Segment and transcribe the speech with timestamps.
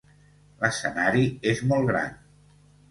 [0.63, 2.15] L'escenari és molt gran.